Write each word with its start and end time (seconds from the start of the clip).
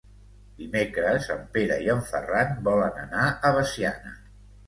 Dimecres 0.61 1.27
en 1.33 1.43
Pere 1.57 1.77
i 1.89 1.91
en 1.95 2.01
Ferran 2.09 2.57
volen 2.69 2.97
anar 3.05 3.27
a 3.51 3.55
Veciana. 3.59 4.17